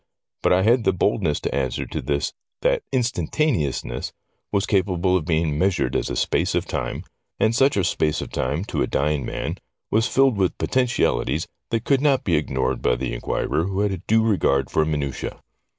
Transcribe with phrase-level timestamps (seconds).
[0.41, 4.13] But Thad the boldness to answer to this that' instantaneousness'
[4.51, 7.03] was capable of being measured as a space of time,
[7.39, 9.59] and such a space of time, to a dying man,
[9.91, 13.97] was filled with potentialities that could not be ignored by the inquirer who had a
[13.97, 15.33] due regard for minutise.